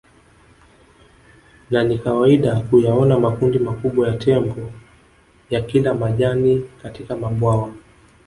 Na 1.69 1.83
ni 1.83 1.97
kawaida 1.97 2.59
kuyaona 2.59 3.19
makundi 3.19 3.59
makubwa 3.59 4.07
ya 4.07 4.17
Tembo 4.17 4.71
ya 5.49 5.61
kila 5.61 5.93
majani 5.93 6.69
katika 6.81 7.15
mabwawa 7.17 7.73